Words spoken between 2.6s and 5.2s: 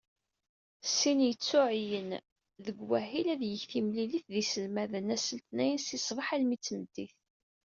deg wahil ad yeg timlilit d yiselmaden